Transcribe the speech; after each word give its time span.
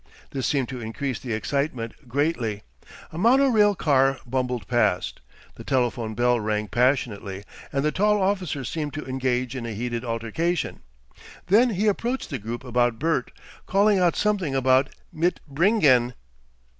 This 0.31 0.47
seemed 0.47 0.67
to 0.69 0.81
increase 0.81 1.19
the 1.19 1.31
excitement 1.33 2.09
greatly. 2.09 2.63
A 3.11 3.19
mono 3.19 3.49
rail 3.49 3.75
car 3.75 4.17
bumbled 4.25 4.67
past. 4.67 5.19
The 5.53 5.63
telephone 5.63 6.15
bell 6.15 6.39
rang 6.39 6.69
passionately, 6.69 7.43
and 7.71 7.85
the 7.85 7.91
tall 7.91 8.19
officer 8.19 8.63
seemed 8.63 8.95
to 8.95 9.05
engage 9.05 9.55
in 9.55 9.67
a 9.67 9.73
heated 9.75 10.03
altercation. 10.03 10.81
Then 11.45 11.69
he 11.75 11.85
approached 11.85 12.31
the 12.31 12.39
group 12.39 12.63
about 12.63 12.97
Bert, 12.97 13.31
calling 13.67 13.99
out 13.99 14.15
something 14.15 14.55
about 14.55 14.89
"mitbringen." 15.13 16.15